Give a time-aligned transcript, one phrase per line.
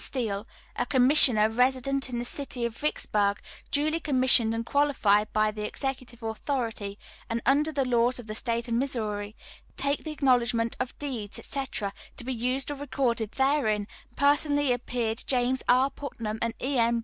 [0.03, 5.63] Steele, a Commissioner, resident in the city of Vicksburg, duly commissioned and qualified by the
[5.63, 6.97] executive authority,
[7.29, 9.35] and under the laws of the State of Missouri,
[9.77, 15.23] to take the acknowledgment of deeds, etc., to be used or recorded therein, personally appeared
[15.27, 15.91] James R.
[15.91, 16.79] Putnam and E.
[16.79, 16.99] M.